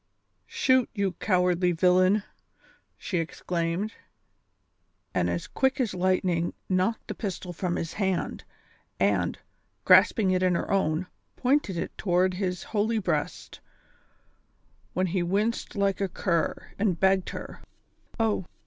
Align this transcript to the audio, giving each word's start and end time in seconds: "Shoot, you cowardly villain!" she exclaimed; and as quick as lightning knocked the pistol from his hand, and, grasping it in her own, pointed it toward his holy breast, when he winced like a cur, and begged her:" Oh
"Shoot, 0.47 0.89
you 0.95 1.11
cowardly 1.19 1.73
villain!" 1.73 2.23
she 2.97 3.19
exclaimed; 3.19 3.93
and 5.13 5.29
as 5.29 5.45
quick 5.45 5.79
as 5.79 5.93
lightning 5.93 6.55
knocked 6.67 7.07
the 7.07 7.13
pistol 7.13 7.53
from 7.53 7.75
his 7.75 7.93
hand, 7.93 8.43
and, 8.99 9.37
grasping 9.85 10.31
it 10.31 10.41
in 10.41 10.55
her 10.55 10.71
own, 10.71 11.05
pointed 11.35 11.77
it 11.77 11.95
toward 11.99 12.33
his 12.33 12.63
holy 12.63 12.97
breast, 12.97 13.59
when 14.93 15.05
he 15.05 15.21
winced 15.21 15.75
like 15.75 16.01
a 16.01 16.09
cur, 16.09 16.71
and 16.79 16.99
begged 16.99 17.29
her:" 17.29 17.61
Oh 18.19 18.45